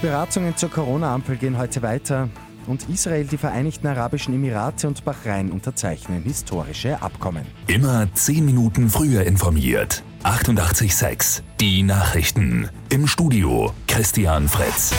[0.00, 2.28] Beratungen zur Corona-Ampel gehen heute weiter
[2.66, 7.44] und Israel, die Vereinigten Arabischen Emirate und Bahrain unterzeichnen historische Abkommen.
[7.66, 10.02] Immer zehn Minuten früher informiert.
[10.24, 12.68] 88.6 Die Nachrichten.
[12.90, 14.94] Im Studio Christian Fritz.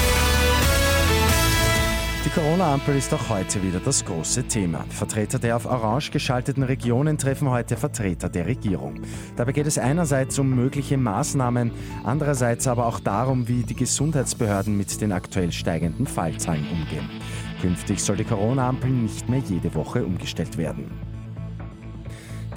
[2.24, 4.86] Die Corona-Ampel ist auch heute wieder das große Thema.
[4.90, 9.02] Vertreter der auf Orange geschalteten Regionen treffen heute Vertreter der Regierung.
[9.36, 11.72] Dabei geht es einerseits um mögliche Maßnahmen,
[12.04, 17.10] andererseits aber auch darum, wie die Gesundheitsbehörden mit den aktuell steigenden Fallzahlen umgehen.
[17.60, 21.11] Künftig soll die Corona-Ampel nicht mehr jede Woche umgestellt werden.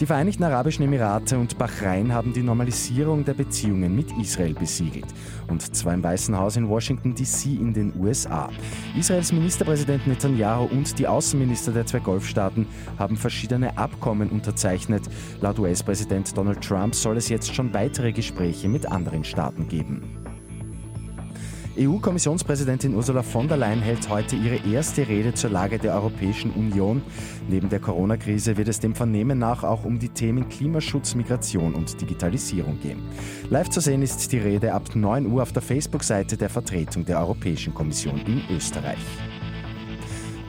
[0.01, 5.07] Die Vereinigten Arabischen Emirate und Bahrain haben die Normalisierung der Beziehungen mit Israel besiegelt.
[5.47, 7.51] Und zwar im Weißen Haus in Washington, D.C.
[7.51, 8.51] in den USA.
[8.99, 12.67] Israels Ministerpräsident Netanyahu und die Außenminister der zwei Golfstaaten
[12.99, 15.05] haben verschiedene Abkommen unterzeichnet.
[15.41, 20.24] Laut US-Präsident Donald Trump soll es jetzt schon weitere Gespräche mit anderen Staaten geben.
[21.77, 27.03] EU-Kommissionspräsidentin Ursula von der Leyen hält heute ihre erste Rede zur Lage der Europäischen Union.
[27.49, 32.01] Neben der Corona-Krise wird es dem Vernehmen nach auch um die Themen Klimaschutz, Migration und
[32.01, 33.03] Digitalisierung gehen.
[33.51, 37.19] Live zu sehen ist die Rede ab 9 Uhr auf der Facebook-Seite der Vertretung der
[37.19, 38.99] Europäischen Kommission in Österreich.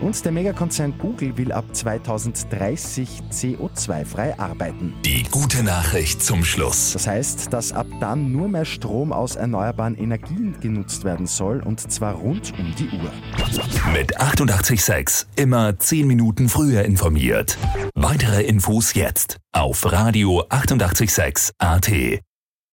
[0.02, 4.94] Und der Megakonzern Google will ab 2030 CO2-frei arbeiten.
[5.06, 6.94] Die gute Nachricht zum Schluss.
[6.94, 11.92] Das heißt, dass ab dann nur mehr Strom aus erneuerbaren Energien genutzt werden soll und
[11.92, 13.12] zwar rund um die Uhr.
[13.94, 17.58] Mit 886 immer 10 Minuten früher informiert.
[17.96, 21.92] Weitere Infos jetzt auf Radio 886 AT.